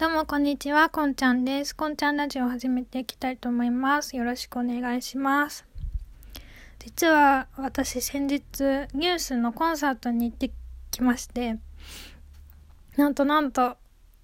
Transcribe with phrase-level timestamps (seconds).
[0.00, 1.76] どうもこんにちは、こんちゃんです。
[1.76, 4.16] こんちゃんラジオを始めていきたいと思います。
[4.16, 5.66] よろしくお願いします。
[6.78, 8.40] 実は私先日
[8.94, 10.52] ニュースのコンサートに行って
[10.90, 11.58] きまして、
[12.96, 13.76] なんとなんと、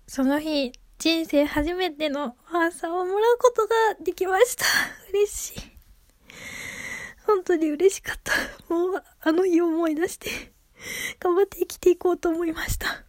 [0.07, 4.65] その日、人生初めてのファーサーをもらうことができました。
[5.13, 5.61] 嬉しい。
[7.27, 8.33] 本当に嬉しかった。
[8.73, 10.31] もう、あの日思い出して、
[11.21, 13.05] 頑張って生きていこうと思いました。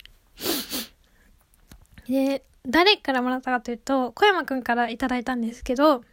[2.10, 6.04] で、誰からもらったかというと、小山くんからいただいたんですけど、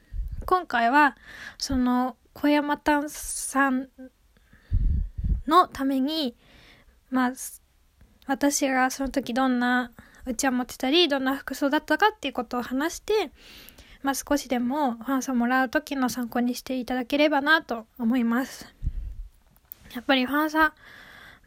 [0.47, 1.17] 今回は、
[1.59, 3.89] その、小山丹さん
[5.47, 6.37] のために、
[7.11, 7.33] まあ、
[8.27, 9.91] 私がその時どんな
[10.27, 13.31] うちわ持ってたり、どんな服装だったかっていうことを話して、
[14.03, 18.67] まあ少しでもファンさんもらう時の参考にしていただければなと思います。
[19.95, 20.73] やっぱりファンさん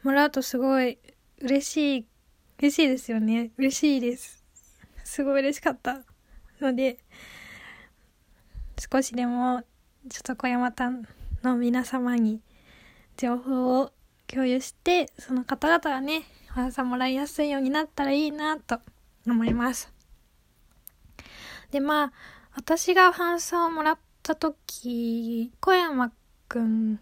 [0.03, 0.97] もらうとすごい
[1.39, 2.05] 嬉しい、
[2.59, 3.51] 嬉しいですよね。
[3.57, 4.36] 嬉しいです。
[5.07, 6.01] すごい嬉しかった
[6.59, 6.97] ので、
[8.77, 9.63] 少しでも、
[10.09, 11.07] ちょっと小山丹
[11.43, 12.41] の皆様に
[13.15, 13.93] 情報を
[14.27, 18.81] 共有して、その方々がね、ファンさんもらいやすいようになったらいいなと
[19.25, 19.93] 思います。
[21.71, 22.13] で、まあ、
[22.53, 26.11] 私がファンサをもらった時、小山
[26.49, 26.99] くん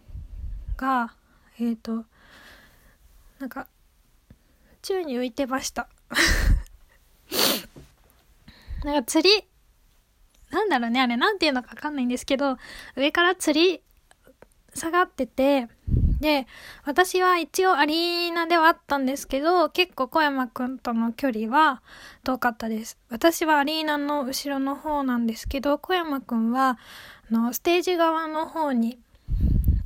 [0.78, 1.16] が、
[1.58, 2.06] えっ、ー、と、
[3.40, 3.68] なんか、
[4.84, 5.90] 宙に浮いてました。
[8.86, 9.48] なんか釣り、
[10.52, 12.58] なんだろうね、あれ、なんていうのかわかんないんですけど、
[12.96, 13.82] 上から釣り
[14.76, 15.68] 下がってて、
[16.22, 16.46] で、
[16.86, 21.82] 私は一応アリーナではあったんですけど、結構小山くんとの距離は
[22.24, 22.98] 遠かったです。
[23.10, 26.78] 私はアリーナの後ろの方なんですけど、小山くんは、
[27.32, 29.00] あの、ステージ側の方に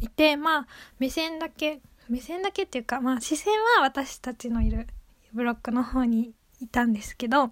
[0.02, 0.67] いて、まあ、
[1.00, 4.88] 目線だけ、目線だけっていうか、まあ、視線は私たちのいる
[5.33, 7.52] ブロックの方にいたんですけど、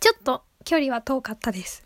[0.00, 1.84] ちょっと距離は遠かったです。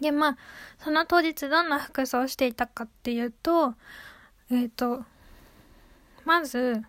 [0.00, 0.38] で、まあ、
[0.82, 3.74] その当日どんな服装をしていたかっていうと、
[4.50, 5.04] えっ、ー、と、
[6.24, 6.82] まず、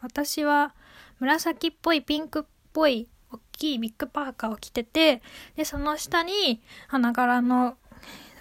[0.00, 0.74] 私は
[1.20, 5.22] 紫っぽいピンクっぽい大きいビッグパーカーを着てて、
[5.56, 7.76] で、その下に花柄の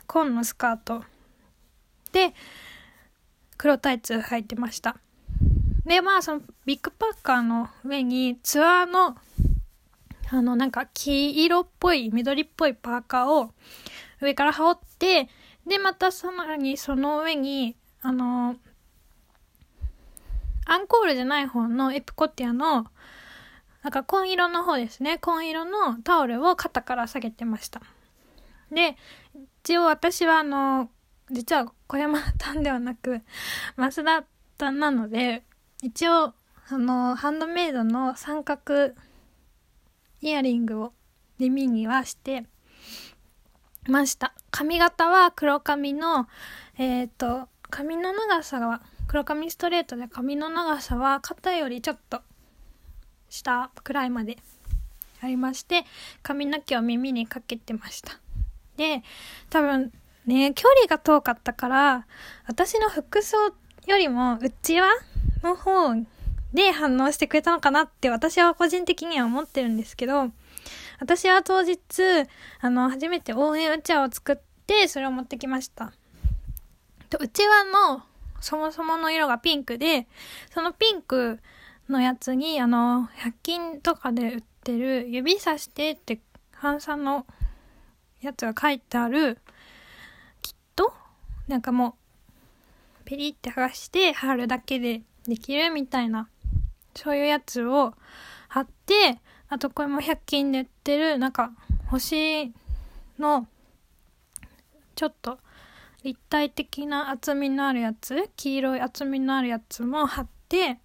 [0.07, 1.03] 紺のスカート
[2.11, 2.33] で、
[3.57, 4.97] 黒タイツ履いてました。
[5.85, 9.17] で、まあ、そのビッグパーカーの上にツアーの
[10.33, 13.51] あの、なんか黄色っぽい、緑っぽいパーカーを
[14.21, 15.29] 上から羽織って、
[15.67, 18.55] で、またさらにその上に、あの、
[20.65, 22.87] アンコールじゃない方のエプコティアの、
[23.83, 25.17] なんか紺色の方ですね。
[25.17, 27.81] 紺色のタオルを肩から下げてました。
[28.71, 28.95] で、
[29.63, 30.89] 一応私はあの、
[31.29, 33.21] 実は小山丹ではなく、
[33.75, 34.25] 増田
[34.57, 35.43] 丹なので、
[35.81, 36.33] 一応、
[36.69, 38.93] あの、ハンドメイドの三角
[40.21, 40.93] イヤリングを
[41.39, 42.45] 耳にはして
[43.87, 44.33] ました。
[44.51, 46.27] 髪型は黒髪の、
[46.77, 52.21] えっ、ー、と、髪の長さは、黒髪ストレートで髪の長さは肩よりちょっと
[53.29, 54.37] 下くらいまで
[55.21, 55.85] ありまして、
[56.21, 58.19] 髪の毛を耳にかけてました。
[58.77, 59.03] で、
[59.49, 59.91] 多分
[60.25, 62.07] ね、距離が遠かったから、
[62.45, 63.37] 私の服装
[63.87, 64.87] よりも内輪
[65.41, 65.95] の方
[66.53, 70.31] で反応してくれたのかなって私は個人的には思ってるんですけど、
[70.99, 71.79] 私は当日、
[72.59, 74.35] あの、初めて応援うちわを作っ
[74.67, 75.93] て、それを持ってきました。
[77.09, 77.63] と、うちわ
[77.95, 78.03] の、
[78.39, 80.07] そもそもの色がピンクで、
[80.53, 81.39] そのピンク
[81.89, 86.19] のやつに、あの、100均とかで売ってる、指さしてって、
[86.51, 87.25] 半さんの
[88.21, 89.39] やつが書いてある、
[90.41, 90.93] きっと
[91.47, 91.95] なんかも
[92.99, 96.29] う、ペリって剥がして貼るだけでできるみたいな
[96.95, 97.93] そういうやつを
[98.47, 99.19] 貼って、
[99.49, 101.51] あとこれも100均で売ってる、なんか、
[101.87, 102.53] 星
[103.19, 103.47] の、
[104.95, 105.39] ちょっと、
[106.03, 110.79] 立体的な厚みのあるやつ、黄色い厚みのあるやつも貼って、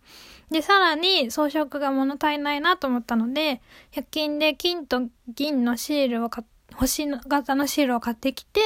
[0.50, 3.60] で、さらに装飾が物足りないなと思ったので、
[3.92, 6.30] 100均で金と銀のシールを
[6.74, 8.60] 星型のシールを買ってきて、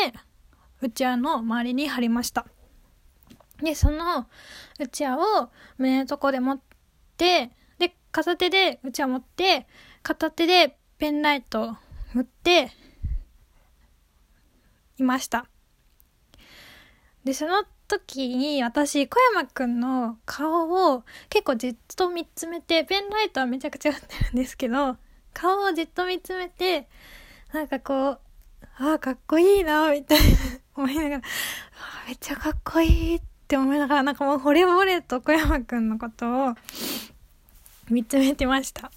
[0.82, 2.46] うちわの周りに貼りました。
[3.62, 4.26] で、その
[4.78, 6.60] うちわを胸のとこで持っ、
[7.78, 9.66] で、片手でうちわ持って、
[10.02, 11.76] 片手でペンライト
[12.12, 12.70] 振って、
[14.98, 15.46] いました。
[17.24, 24.96] で、その時に私、小山くんの顔を結構じっと見つめて、ペンライトはめちゃくちゃ振ってるんですけど、
[25.32, 26.88] 顔をじっと見つめて、
[27.52, 28.20] なんかこう、
[28.78, 30.24] ああ、かっこいいな、みたいな
[30.76, 31.22] 思いながら、
[32.06, 36.54] めっちゃかっこいいって思いながら、なんかもう惚れ惚れと小山くんのことを
[37.90, 38.90] 見つめてました。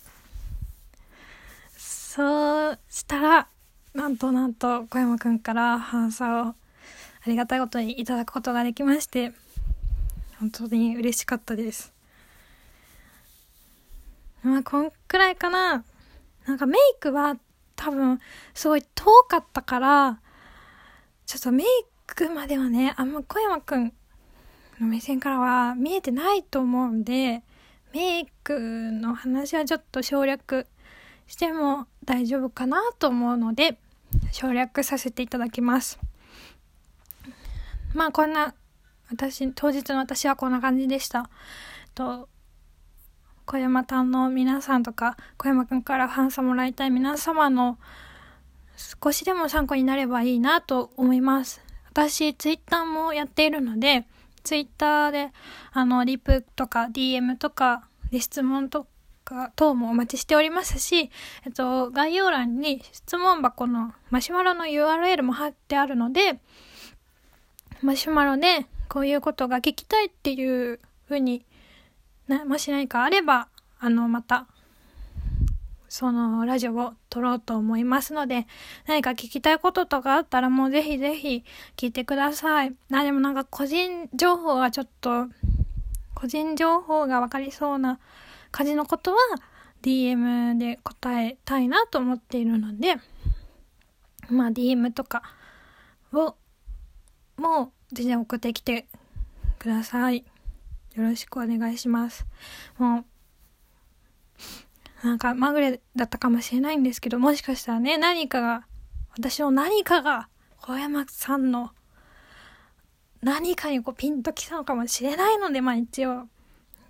[1.78, 3.48] そうしたら、
[3.94, 6.56] なんとなんと小山くんからハンサをあ
[7.26, 9.34] りがたいことにいただくことができまして、
[10.40, 11.92] 本当に嬉しかったです。
[14.44, 15.84] まあ、こんくらいかな。
[16.46, 17.38] なんかメイクは
[17.76, 18.20] 多分、
[18.54, 20.20] すごい遠かったから、
[21.26, 21.66] ちょっとメイ
[22.06, 23.94] クまではね、あんま小山くん
[24.80, 27.42] の目線からは見えてないと思うんで、
[27.94, 28.60] メイク
[28.92, 30.66] の話はちょっと省略
[31.28, 33.78] しても大丈夫かなと思うので、
[34.32, 36.00] 省略させていただきます。
[37.94, 38.56] まあこんな、
[39.12, 41.30] 私、当日の私はこんな感じでした。
[41.94, 42.30] と、
[43.46, 47.78] 小山さんの皆さんとか、小山くんからファンサもらいたい皆様の
[48.76, 51.62] 少しでも参考になればいいなと思います。
[51.92, 54.08] 私、ツイッターもやっているので、
[54.44, 55.32] ツイッターで、
[55.72, 58.88] あの、リプとか DM とかで質問と
[59.24, 61.10] か等もお待ちしておりますし、
[61.46, 66.40] えっと、概要欄に質問箱のマシュマロの URL も貼ってあるので、
[67.82, 71.46] マシュマロでこういうことが聞きたいっていうふうに
[72.28, 73.48] な、もし何かあれば、
[73.80, 74.48] あの、また、
[75.94, 78.48] そのラジオを撮ろうと思いますので、
[78.88, 81.44] 何か聞きたいこととかあったらもうぜひぜひ
[81.78, 82.74] 聞いてください。
[82.92, 85.28] あ、でもなんか個人情報がちょっと、
[86.16, 88.00] 個人情報がわかりそうな
[88.50, 89.18] 感じのことは
[89.84, 92.96] DM で答えたいなと思っているので、
[94.32, 95.22] まあ DM とか
[96.12, 96.36] を、
[97.38, 98.88] もう全然送ってきて
[99.60, 100.26] ください。
[100.96, 102.26] よろしくお願いします。
[102.80, 103.06] もう、
[105.04, 108.66] なんかまぐれだったかもしれないんですけど、もしかしたらね、何かが、
[109.12, 110.30] 私の何かが、
[110.62, 111.72] 小山さんの
[113.22, 116.28] 何かにこうピンときたのかもしれないので、まあ一応、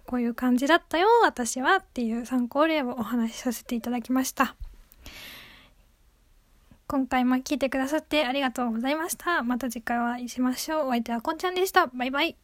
[0.06, 4.56] こういう感じだったよ、私はっていう参考例をお話しさせていただきました。
[6.86, 9.42] 今回も聞いてくださってありがとうございました。
[9.42, 10.88] また次回お会いしましょう。
[10.88, 11.88] お相手はこんちゃんでした。
[11.88, 12.38] バイバイ。